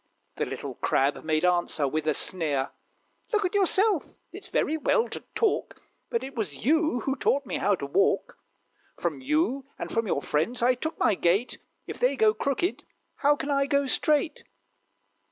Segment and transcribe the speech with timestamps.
[0.37, 2.71] The little Crab made answer, with a sneer,
[3.31, 4.15] "Look at yourself!
[4.31, 8.39] It's very well to talk, But it was you who taught me how to walk:
[8.97, 12.83] From you, and from your friends, I took my gait; If they go crooked,
[13.17, 14.43] how can I go straight?"